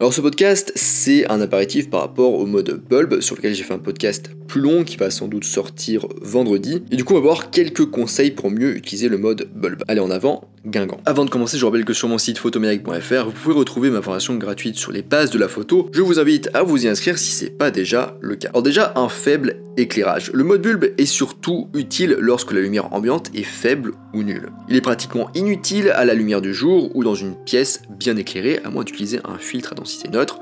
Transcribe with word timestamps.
Alors 0.00 0.12
ce 0.12 0.20
podcast, 0.20 0.72
c'est 0.74 1.30
un 1.30 1.40
apparatif 1.40 1.88
par 1.88 2.00
rapport 2.00 2.34
au 2.34 2.46
mode 2.46 2.82
bulb 2.90 3.20
sur 3.20 3.36
lequel 3.36 3.54
j'ai 3.54 3.62
fait 3.62 3.74
un 3.74 3.78
podcast 3.78 4.28
plus 4.48 4.60
long 4.60 4.82
qui 4.82 4.96
va 4.96 5.08
sans 5.08 5.28
doute 5.28 5.44
sortir 5.44 6.08
vendredi. 6.20 6.82
Et 6.90 6.96
du 6.96 7.04
coup, 7.04 7.12
on 7.12 7.18
va 7.18 7.22
voir 7.22 7.52
quelques 7.52 7.88
conseils 7.88 8.32
pour 8.32 8.50
mieux 8.50 8.76
utiliser 8.76 9.08
le 9.08 9.18
mode 9.18 9.48
bulb. 9.54 9.84
Allez 9.86 10.00
en 10.00 10.10
avant, 10.10 10.50
Avant 11.04 11.26
de 11.26 11.30
commencer, 11.30 11.58
je 11.58 11.64
rappelle 11.64 11.84
que 11.84 11.92
sur 11.92 12.08
mon 12.08 12.16
site 12.16 12.38
photomaniac.fr, 12.38 13.26
vous 13.26 13.32
pouvez 13.32 13.54
retrouver 13.54 13.90
ma 13.90 14.00
formation 14.00 14.34
gratuite 14.36 14.76
sur 14.76 14.92
les 14.92 15.02
bases 15.02 15.30
de 15.30 15.38
la 15.38 15.48
photo. 15.48 15.90
Je 15.92 16.00
vous 16.00 16.18
invite 16.18 16.48
à 16.54 16.62
vous 16.62 16.86
y 16.86 16.88
inscrire 16.88 17.18
si 17.18 17.32
c'est 17.32 17.50
pas 17.50 17.70
déjà 17.70 18.16
le 18.22 18.36
cas. 18.36 18.48
Alors 18.48 18.62
déjà, 18.62 18.92
un 18.96 19.10
faible 19.10 19.56
éclairage. 19.76 20.30
Le 20.32 20.42
mode 20.42 20.62
bulb 20.62 20.94
est 20.96 21.04
surtout 21.04 21.68
utile 21.74 22.16
lorsque 22.18 22.52
la 22.52 22.60
lumière 22.60 22.94
ambiante 22.94 23.30
est 23.34 23.42
faible 23.42 23.92
ou 24.14 24.22
nulle. 24.22 24.48
Il 24.70 24.76
est 24.76 24.80
pratiquement 24.80 25.30
inutile 25.34 25.90
à 25.90 26.06
la 26.06 26.14
lumière 26.14 26.40
du 26.40 26.54
jour 26.54 26.90
ou 26.96 27.04
dans 27.04 27.14
une 27.14 27.34
pièce 27.44 27.82
bien 27.90 28.16
éclairée, 28.16 28.60
à 28.64 28.70
moins 28.70 28.84
d'utiliser 28.84 29.20
un 29.24 29.36
filtre 29.36 29.72
à 29.72 29.74
densité 29.74 30.08
neutre 30.08 30.40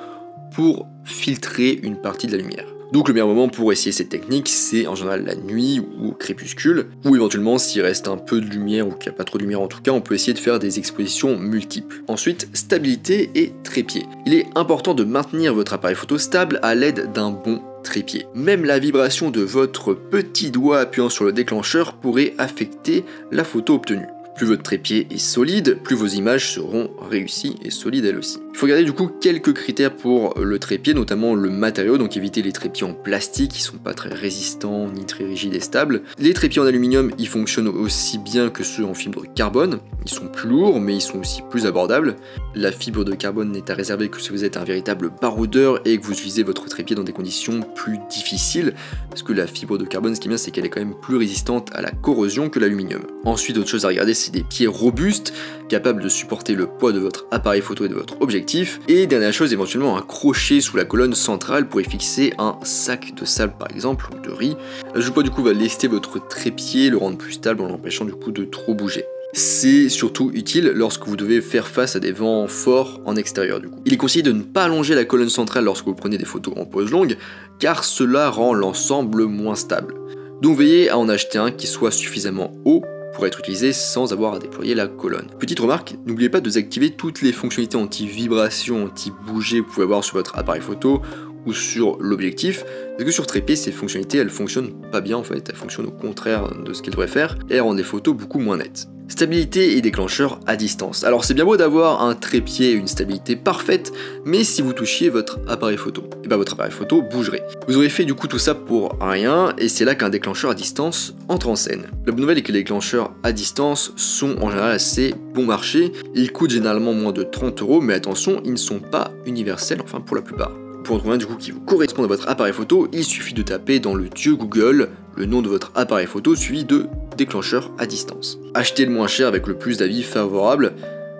pour 0.54 0.86
filtrer 1.04 1.80
une 1.83 1.97
partie 1.97 2.28
de 2.28 2.36
la 2.36 2.42
lumière. 2.42 2.66
Donc 2.92 3.09
le 3.09 3.14
meilleur 3.14 3.28
moment 3.28 3.48
pour 3.48 3.73
essayer 3.73 3.91
cette 3.91 4.10
technique, 4.10 4.48
c'est 4.48 4.87
en 4.87 4.95
général 4.95 5.24
la 5.24 5.34
nuit 5.34 5.80
ou 5.80 6.09
au 6.09 6.12
crépuscule, 6.12 6.88
ou 7.06 7.16
éventuellement 7.16 7.56
s'il 7.56 7.80
reste 7.80 8.06
un 8.06 8.19
peu 8.19 8.38
de 8.38 8.46
lumière 8.46 8.87
ou 8.87 8.91
qu'il 8.92 9.10
n'y 9.10 9.14
a 9.14 9.16
pas 9.16 9.24
trop 9.24 9.38
de 9.38 9.42
lumière 9.42 9.62
en 9.62 9.66
tout 9.66 9.80
cas, 9.80 9.92
on 9.92 10.02
peut 10.02 10.14
essayer 10.14 10.34
de 10.34 10.38
faire 10.38 10.59
des 10.59 10.78
expositions 10.78 11.38
multiples. 11.38 12.02
Ensuite, 12.06 12.48
stabilité 12.52 13.30
et 13.34 13.55
trépied. 13.64 14.05
Il 14.27 14.34
est 14.34 14.47
important 14.55 14.92
de 14.92 15.05
maintenir 15.05 15.55
votre 15.55 15.73
appareil 15.73 15.97
photo 15.97 16.19
stable 16.19 16.60
à 16.62 16.74
l'aide 16.74 17.12
d'un 17.12 17.30
bon 17.30 17.62
trépied. 17.83 18.27
Même 18.34 18.66
la 18.66 18.78
vibration 18.78 19.30
de 19.30 19.41
votre 19.41 19.95
petit 19.95 20.50
doigt 20.50 20.80
appuyant 20.80 21.09
sur 21.09 21.24
le 21.24 21.33
déclencheur 21.33 21.95
pourrait 21.95 22.34
affecter 22.36 23.05
la 23.30 23.45
photo 23.45 23.77
obtenue. 23.77 24.06
Plus 24.36 24.47
votre 24.47 24.62
trépied 24.62 25.06
est 25.11 25.19
solide, 25.19 25.78
plus 25.83 25.97
vos 25.97 26.06
images 26.06 26.52
seront 26.52 26.91
réussies 27.00 27.56
et 27.62 27.70
solides 27.70 28.05
elles 28.05 28.19
aussi. 28.19 28.38
Il 28.52 28.59
faut 28.59 28.66
garder 28.66 28.84
du 28.84 28.92
coup 28.92 29.09
quelques 29.09 29.55
critères 29.55 29.97
pour 29.97 30.38
le 30.38 30.59
trépied, 30.59 30.95
notamment 30.95 31.34
le 31.34 31.48
matériau, 31.48 31.97
donc 31.97 32.16
éviter 32.16 32.42
les 32.42 32.52
trépieds 32.52 32.87
en 32.87 32.92
plastique 32.92 33.53
qui 33.53 33.62
sont 33.62 33.78
pas 33.78 33.95
très 33.95 34.11
résistants 34.11 34.89
ni 34.89 35.05
très 35.05 35.25
rigides 35.25 35.55
et 35.55 35.61
stables. 35.61 36.03
Les 36.19 36.33
trépieds 36.34 36.61
en 36.61 36.67
aluminium, 36.67 37.11
ils 37.19 37.28
fonctionnent 37.28 37.69
aussi 37.69 38.19
bien 38.19 38.50
que 38.50 38.62
ceux 38.62 38.84
en 38.84 38.95
fibre 38.95 39.25
carbone. 39.34 39.80
Ils 40.05 40.12
sont 40.12 40.28
plus 40.28 40.50
lourds, 40.50 40.80
mais 40.80 40.95
ils 40.95 41.00
sont 41.00 41.19
aussi 41.19 41.41
plus 41.50 41.67
abordables. 41.67 42.17
La 42.55 42.70
fibre 42.70 43.05
de 43.05 43.14
carbone 43.14 43.50
n'est 43.50 43.70
à 43.70 43.75
réserver 43.75 44.11
que 44.11 44.20
si 44.20 44.30
vous 44.30 44.45
êtes 44.45 44.56
un 44.56 44.64
véritable 44.64 45.11
baroudeur 45.20 45.80
et 45.86 45.98
que 45.98 46.05
vous 46.05 46.12
utilisez 46.12 46.42
votre 46.42 46.67
trépied 46.67 46.95
dans 46.95 47.05
des 47.05 47.12
conditions 47.12 47.61
plus 47.75 47.98
difficiles, 48.11 48.75
parce 49.08 49.23
que 49.23 49.33
la 49.33 49.47
fibre 49.47 49.78
de 49.78 49.86
carbone, 49.86 50.14
ce 50.14 50.20
qui 50.20 50.28
est 50.28 50.30
bien, 50.30 50.39
c'est 50.39 50.50
qu'elle 50.50 50.67
est 50.67 50.70
quand 50.70 50.80
même 50.80 50.95
plus 51.00 51.17
résistante 51.17 51.70
à 51.75 51.80
la 51.80 51.91
corrosion 51.91 52.50
que 52.50 52.61
l'aluminium. 52.61 53.03
Ensuite, 53.25 53.56
autre 53.56 53.70
chose 53.70 53.86
à 53.86 53.89
regarder, 53.89 54.14
c'est 54.14 54.30
des 54.30 54.45
pieds 54.45 54.67
robustes, 54.67 55.33
capables 55.69 56.03
de 56.03 56.08
supporter 56.11 56.55
le 56.55 56.67
poids 56.67 56.92
de 56.92 57.00
votre 57.00 57.27
appareil 57.30 57.62
photo 57.62 57.86
et 57.86 57.89
de 57.89 57.95
votre 57.95 58.20
objectif. 58.20 58.42
Et 58.89 59.07
dernière 59.07 59.33
chose, 59.33 59.53
éventuellement 59.53 59.97
un 59.97 60.03
crochet 60.03 60.61
sous 60.61 60.77
la 60.77 60.85
colonne 60.85 61.15
centrale 61.15 61.69
pour 61.69 61.81
y 61.81 61.85
fixer 61.85 62.33
un 62.39 62.59
sac 62.65 63.15
de 63.15 63.25
sable 63.25 63.55
par 63.59 63.71
exemple, 63.71 64.09
ou 64.12 64.21
de 64.21 64.31
riz. 64.31 64.57
Le 64.95 65.11
poids 65.11 65.23
du 65.23 65.31
coup 65.31 65.43
va 65.43 65.53
lester 65.53 65.87
votre 65.87 66.27
trépied, 66.27 66.91
le 66.91 66.97
rendre 66.97 67.17
plus 67.19 67.33
stable 67.33 67.63
en 67.63 67.69
l'empêchant 67.69 68.05
du 68.05 68.13
coup 68.13 68.33
de 68.33 68.45
trop 68.45 68.75
bouger. 68.75 69.05
C'est 69.33 69.89
surtout 69.89 70.31
utile 70.35 70.73
lorsque 70.75 71.07
vous 71.07 71.17
devez 71.17 71.41
faire 71.41 71.69
face 71.69 71.97
à 71.97 72.01
des 72.01 72.13
vents 72.13 72.48
forts 72.48 73.01
en 73.07 73.17
extérieur 73.17 73.61
du 73.61 73.69
coup. 73.69 73.81
Il 73.87 73.95
est 73.95 73.97
conseillé 73.97 74.23
de 74.23 74.33
ne 74.33 74.43
pas 74.43 74.65
allonger 74.65 74.95
la 74.95 75.05
colonne 75.05 75.31
centrale 75.31 75.65
lorsque 75.65 75.87
vous 75.87 75.95
prenez 75.95 76.19
des 76.19 76.25
photos 76.25 76.55
en 76.57 76.67
pose 76.67 76.91
longue, 76.91 77.17
car 77.59 77.85
cela 77.85 78.29
rend 78.29 78.55
l'ensemble 78.55 79.25
moins 79.25 79.55
stable. 79.55 79.95
Donc 80.43 80.59
veillez 80.59 80.91
à 80.91 80.98
en 80.98 81.09
acheter 81.09 81.39
un 81.39 81.53
qui 81.53 81.67
soit 81.67 81.93
suffisamment 81.93 82.53
haut 82.65 82.83
pour 83.14 83.27
être 83.27 83.41
utilisé 83.41 83.72
sans 83.72 84.12
avoir 84.12 84.34
à 84.34 84.38
déployer 84.38 84.74
la 84.74 84.88
colonne. 84.88 85.27
Petite 85.38 85.60
remarque, 85.60 85.96
n'oubliez 86.06 86.28
pas 86.28 86.41
de 86.41 86.44
désactiver 86.44 86.91
toutes 86.91 87.22
les 87.22 87.32
fonctionnalités 87.32 87.77
anti-vibration, 87.77 88.84
anti-bouger 88.84 89.60
que 89.60 89.66
vous 89.66 89.72
pouvez 89.72 89.84
avoir 89.84 90.05
sur 90.05 90.16
votre 90.16 90.38
appareil 90.38 90.62
photo 90.62 91.02
ou 91.46 91.52
sur 91.52 91.98
l'objectif, 91.98 92.64
parce 92.92 93.05
que 93.05 93.10
sur 93.10 93.27
trépied, 93.27 93.56
ces 93.56 93.72
fonctionnalités, 93.72 94.18
elles 94.18 94.30
fonctionnent 94.30 94.72
pas 94.90 95.00
bien 95.00 95.16
en 95.16 95.24
fait, 95.24 95.48
elles 95.48 95.56
fonctionnent 95.56 95.86
au 95.86 95.90
contraire 95.90 96.55
de 96.55 96.72
ce 96.72 96.83
qu'elles 96.83 96.92
devraient 96.92 97.08
faire, 97.08 97.36
et 97.50 97.58
rendent 97.61 97.77
des 97.77 97.83
photos 97.83 98.17
beaucoup 98.17 98.39
moins 98.39 98.58
nettes. 98.58 98.86
Stabilité 99.12 99.77
et 99.77 99.83
déclencheur 99.83 100.40
à 100.46 100.56
distance. 100.56 101.05
Alors 101.05 101.27
c'est 101.27 101.34
bien 101.34 101.45
beau 101.45 101.58
d'avoir 101.58 102.00
un 102.02 102.14
trépied 102.14 102.70
et 102.70 102.73
une 102.73 102.86
stabilité 102.86 103.36
parfaite, 103.36 103.92
mais 104.24 104.42
si 104.42 104.62
vous 104.62 104.73
touchiez 104.73 105.11
votre 105.11 105.39
appareil 105.46 105.77
photo, 105.77 106.05
et 106.24 106.28
bien 106.28 106.39
votre 106.39 106.55
appareil 106.55 106.73
photo 106.73 107.02
bougerait. 107.02 107.42
Vous 107.68 107.77
aurez 107.77 107.90
fait 107.90 108.06
du 108.06 108.14
coup 108.14 108.27
tout 108.27 108.39
ça 108.39 108.55
pour 108.55 108.96
rien, 109.02 109.52
et 109.58 109.68
c'est 109.68 109.84
là 109.84 109.95
qu'un 109.95 110.08
déclencheur 110.08 110.52
à 110.52 110.55
distance 110.55 111.14
entre 111.28 111.51
en 111.51 111.56
scène. 111.56 111.89
La 112.06 112.12
bonne 112.12 112.22
nouvelle 112.22 112.39
est 112.39 112.42
que 112.42 112.52
les 112.52 112.61
déclencheurs 112.61 113.12
à 113.22 113.33
distance 113.33 113.92
sont 113.96 114.34
en 114.40 114.48
général 114.48 114.72
assez 114.72 115.14
bon 115.34 115.45
marché, 115.45 115.92
ils 116.14 116.33
coûtent 116.33 116.52
généralement 116.52 116.95
moins 116.95 117.12
de 117.12 117.22
30 117.22 117.61
euros, 117.61 117.83
mais 117.83 117.92
attention, 117.92 118.40
ils 118.46 118.52
ne 118.52 118.56
sont 118.56 118.80
pas 118.80 119.11
universels, 119.27 119.83
enfin 119.84 120.01
pour 120.01 120.17
la 120.17 120.22
plupart. 120.22 120.52
Pour 120.84 120.96
en 120.96 120.98
trouver 120.98 121.17
un 121.17 121.18
du 121.18 121.27
coup 121.27 121.36
qui 121.36 121.51
vous 121.51 121.61
correspond 121.61 122.02
à 122.02 122.06
votre 122.06 122.30
appareil 122.30 122.55
photo, 122.55 122.89
il 122.95 123.05
suffit 123.05 123.34
de 123.34 123.42
taper 123.42 123.78
dans 123.78 123.95
le 123.95 124.08
dieu 124.08 124.36
Google 124.36 124.89
le 125.17 125.27
nom 125.27 125.42
de 125.42 125.48
votre 125.48 125.70
appareil 125.74 126.06
photo 126.06 126.34
suivi 126.34 126.64
de 126.64 126.86
déclencheur 127.17 127.70
à 127.78 127.86
distance. 127.86 128.38
Achetez 128.55 128.84
le 128.84 128.93
moins 128.93 129.06
cher 129.06 129.28
avec 129.28 129.46
le 129.46 129.55
plus 129.55 129.78
d'avis 129.78 130.02
favorables. 130.02 130.73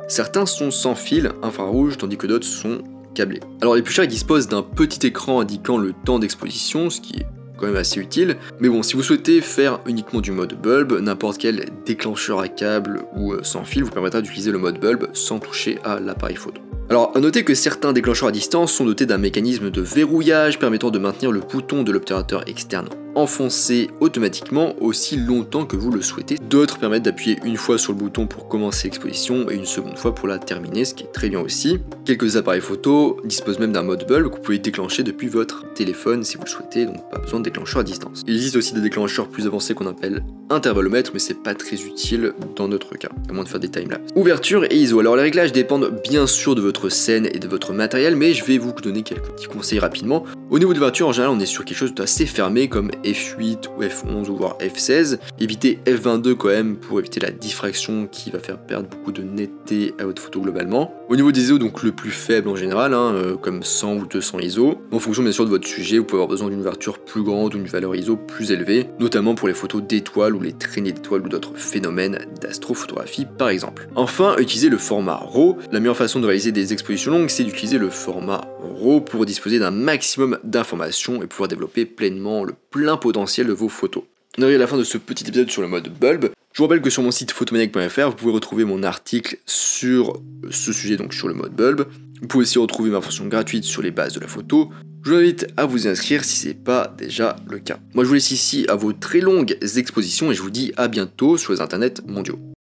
Certains 0.09 0.47
sont 0.47 0.71
sans 0.71 0.95
fil 0.95 1.33
infrarouge 1.43 1.99
tandis 1.99 2.17
que 2.17 2.27
d'autres 2.27 2.47
sont 2.47 2.83
câblés. 3.15 3.41
Alors 3.61 3.75
les 3.75 3.83
plus 3.83 3.95
chers 3.95 4.07
disposent 4.07 4.49
d'un 4.49 4.63
petit 4.63 5.07
écran 5.07 5.41
indiquant 5.41 5.79
le 5.79 5.93
temps 6.05 6.19
d'exposition, 6.19 6.91
ce 6.91 7.01
qui 7.01 7.21
est 7.21 7.27
quand 7.59 7.67
même 7.67 7.77
assez 7.77 8.01
utile. 8.01 8.37
Mais 8.61 8.69
bon, 8.69 8.83
si 8.83 8.95
vous 8.95 9.03
souhaitez 9.03 9.41
faire 9.41 9.81
uniquement 9.87 10.21
du 10.21 10.33
mode 10.33 10.61
bulb, 10.61 10.99
n'importe 11.01 11.39
quel 11.39 11.67
déclencheur 11.87 12.41
à 12.41 12.49
câble 12.49 13.03
ou 13.15 13.33
euh, 13.33 13.41
sans 13.43 13.65
fil 13.65 13.85
vous 13.85 13.91
permettra 13.91 14.21
d'utiliser 14.21 14.51
le 14.51 14.59
mode 14.59 14.81
bulb 14.81 15.09
sans 15.13 15.39
toucher 15.39 15.79
à 15.85 16.01
l'appareil 16.01 16.37
photo. 16.37 16.61
Alors, 16.91 17.13
à 17.17 17.21
noter 17.21 17.45
que 17.45 17.55
certains 17.55 17.93
déclencheurs 17.93 18.29
à 18.29 18.33
distance 18.33 18.73
sont 18.73 18.85
dotés 18.85 19.07
d'un 19.07 19.19
mécanisme 19.19 19.71
de 19.71 19.81
verrouillage 19.81 20.59
permettant 20.59 20.91
de 20.91 20.99
maintenir 20.99 21.31
le 21.31 21.41
bouton 21.41 21.85
de 21.85 21.93
l'obturateur 21.93 22.47
externe 22.49 22.89
enfoncé 23.15 23.91
automatiquement 24.01 24.75
aussi 24.81 25.17
longtemps 25.17 25.65
que 25.67 25.77
vous 25.77 25.91
le 25.91 26.03
souhaitez. 26.03 26.37
D'autres 26.49 26.79
permettent 26.79 27.03
d'appuyer 27.05 27.39
une 27.45 27.57
fois 27.57 27.79
sur 27.79 27.93
le 27.93 27.99
bouton 27.99 28.27
pour 28.27 28.49
commencer 28.49 28.89
l'exposition 28.89 29.51
et 29.51 29.55
une 29.55 29.67
seconde 29.67 29.99
fois 29.99 30.15
pour 30.15 30.29
la 30.29 30.39
terminer, 30.39 30.85
ce 30.85 30.95
qui 30.95 31.05
est 31.05 31.13
très 31.13 31.29
bien 31.29 31.41
aussi. 31.41 31.79
Quelques 32.05 32.37
appareils 32.37 32.61
photo 32.61 33.21
disposent 33.25 33.59
même 33.59 33.73
d'un 33.73 33.83
mode 33.83 34.07
bulb 34.07 34.31
que 34.31 34.37
vous 34.37 34.43
pouvez 34.43 34.59
déclencher 34.59 35.03
depuis 35.03 35.29
votre 35.29 35.73
téléphone 35.75 36.25
si 36.25 36.37
vous 36.37 36.45
le 36.45 36.51
souhaitez, 36.51 36.87
donc 36.87 37.09
pas 37.11 37.19
besoin 37.19 37.41
de 37.41 37.45
déclencheur 37.45 37.81
à 37.81 37.85
distance. 37.85 38.23
Il 38.27 38.35
existe 38.35 38.57
aussi 38.57 38.75
des 38.75 38.81
déclencheurs 38.81 39.29
plus 39.29 39.47
avancés 39.47 39.75
qu'on 39.75 39.87
appelle 39.87 40.23
intervallomètres, 40.51 41.11
mais 41.15 41.21
c'est 41.21 41.43
pas 41.43 41.55
très 41.55 41.77
utile 41.77 42.33
dans 42.57 42.69
notre 42.69 42.97
cas, 42.97 43.09
à 43.29 43.33
moins 43.33 43.45
de 43.45 43.49
faire 43.49 43.61
des 43.61 43.69
timelapses. 43.69 44.11
Ouverture 44.15 44.65
et 44.65 44.77
ISO. 44.77 45.01
Alors 45.01 45.17
les 45.17 45.23
réglages 45.23 45.53
dépendent 45.53 46.01
bien 46.03 46.27
sûr 46.27 46.55
de 46.55 46.61
votre 46.61 46.89
scène 46.89 47.29
et 47.33 47.39
de 47.39 47.49
votre 47.49 47.73
matériel, 47.73 48.17
mais 48.17 48.35
je 48.35 48.45
vais 48.45 48.59
vous 48.59 48.73
donner 48.73 49.03
quelques 49.03 49.31
petits 49.31 49.47
conseils 49.47 49.79
rapidement. 49.79 50.25
Au 50.51 50.59
niveau 50.59 50.73
de 50.73 50.79
l'ouverture, 50.79 51.09
en 51.09 51.13
général, 51.13 51.35
on 51.35 51.41
est 51.41 51.47
sur 51.47 51.65
quelque 51.65 51.79
chose 51.79 51.95
d'assez 51.95 52.27
fermé 52.27 52.69
comme 52.69 52.91
F8 53.05 53.69
ou 53.77 53.83
F11 53.83 54.29
ou 54.29 54.37
voire 54.37 54.57
F16. 54.59 55.19
Évitez 55.39 55.79
F22 55.87 56.35
quand 56.35 56.49
même 56.49 56.77
pour 56.77 57.01
éviter 57.01 57.21
la 57.21 57.31
diffraction 57.31 58.07
qui 58.07 58.31
va 58.31 58.39
faire 58.39 58.59
perdre 58.59 58.89
beaucoup 58.89 59.13
de 59.13 59.23
netteté 59.23 59.95
à 59.99 60.05
votre 60.05 60.23
photo 60.23 60.41
globalement. 60.41 60.95
Au 61.09 61.17
niveau 61.17 61.33
des 61.33 61.43
ISO, 61.43 61.59
donc 61.59 61.83
le 61.83 61.93
plus 61.93 62.11
faible 62.11 62.49
en 62.49 62.57
général, 62.57 62.95
hein, 62.95 63.13
euh, 63.15 63.37
comme 63.37 63.63
100 63.63 63.97
ou 63.97 64.07
200 64.07 64.39
ISO. 64.41 64.81
En 64.93 64.99
fonction 64.99 65.23
bien 65.23 65.33
sûr 65.33 65.45
de 65.45 65.51
votre 65.51 65.67
sujet, 65.67 65.99
vous 65.99 66.05
pouvez 66.05 66.19
avoir 66.19 66.29
besoin 66.29 66.49
d'une 66.49 66.61
ouverture 66.61 66.99
plus 66.99 67.23
grande 67.23 67.55
ou 67.55 67.59
d'une 67.59 67.67
valeur 67.67 67.95
ISO 67.95 68.17
plus 68.17 68.53
élevée, 68.53 68.89
notamment 68.99 69.35
pour 69.35 69.49
les 69.49 69.55
photos 69.55 69.83
d'étoiles 69.83 70.35
ou 70.35 70.41
les 70.41 70.53
traînées 70.53 70.93
d'étoiles 70.93 71.23
ou 71.23 71.29
d'autres 71.29 71.57
phénomènes 71.57 72.19
d'astrophotographie 72.41 73.27
par 73.39 73.49
exemple. 73.49 73.89
Enfin, 73.95 74.37
utilisez 74.39 74.69
le 74.69 74.79
format 74.79 75.17
RAW. 75.17 75.59
La 75.71 75.81
meilleure 75.81 75.97
façon 75.97 76.21
de 76.21 76.27
réaliser 76.27 76.53
des 76.53 76.73
expositions 76.73 77.11
longues, 77.11 77.29
c'est 77.29 77.45
d'utiliser 77.45 77.79
le 77.79 77.91
format 77.91 78.43
RAW 78.81 79.01
pour 79.01 79.27
disposer 79.27 79.59
d'un 79.59 79.71
maximum 79.71 80.39
d'informations 80.45 81.23
et 81.23 81.27
pouvoir 81.27 81.49
développer 81.49 81.85
pleinement 81.85 82.45
le 82.45 82.55
potentiel 82.97 83.47
de 83.47 83.53
vos 83.53 83.69
photos. 83.69 84.05
On 84.39 84.43
arrive 84.43 84.57
à 84.57 84.61
la 84.61 84.67
fin 84.67 84.79
de 84.79 84.85
ce 84.85 84.99
petit 84.99 85.25
épisode 85.27 85.51
sur 85.51 85.63
le 85.63 85.69
mode 85.69 85.89
bulb. 85.89 86.31
Je 86.53 86.59
vous 86.59 86.65
rappelle 86.65 86.83
que 86.83 86.91
sur 86.91 87.03
mon 87.03 87.11
site 87.11 87.33
photomaniac.fr, 87.33 88.09
vous 88.09 88.17
pouvez 88.17 88.33
retrouver 88.33 88.65
mon 88.65 88.83
article 88.83 89.39
sur 89.47 90.21
ce 90.51 90.73
sujet, 90.73 90.97
donc 90.97 91.15
sur 91.15 91.29
le 91.29 91.35
mode 91.35 91.53
bulb. 91.53 91.87
Vous 92.21 92.29
pouvez 92.29 92.43
aussi 92.43 92.59
retrouver 92.59 92.91
ma 92.91 93.01
version 93.01 93.27
gratuite 93.27 93.65
sur 93.65 93.83
les 93.83 93.91
bases 93.91 94.15
de 94.15 94.21
la 94.21 94.29
photo. 94.29 94.71
Je 95.05 95.11
vous 95.11 95.17
invite 95.17 95.47
à 95.57 95.67
vous 95.67 95.89
inscrire 95.89 96.25
si 96.25 96.37
ce 96.37 96.49
n'est 96.49 96.55
pas 96.55 96.95
déjà 96.97 97.37
le 97.51 97.59
cas. 97.59 97.79
Moi 97.95 98.05
je 98.05 98.09
vous 98.09 98.15
laisse 98.15 98.31
ici 98.31 98.65
à 98.69 98.77
vos 98.77 98.93
très 98.93 99.21
longues 99.21 99.59
expositions 99.77 100.31
et 100.31 100.35
je 100.35 100.43
vous 100.43 100.51
dis 100.51 100.73
à 100.77 100.89
bientôt 100.89 101.37
sur 101.37 101.53
les 101.53 101.61
internets 101.61 102.01
mondiaux. 102.07 102.39